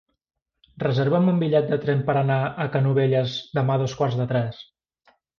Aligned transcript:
Reserva'm 0.83 1.27
un 1.33 1.41
bitllet 1.43 1.67
de 1.73 1.77
tren 1.83 1.99
per 2.07 2.15
anar 2.21 2.37
a 2.63 2.67
Canovelles 2.75 3.35
demà 3.59 3.75
a 3.75 3.83
dos 3.83 3.93
quarts 3.99 4.17
de 4.23 4.27
tres. 4.33 4.63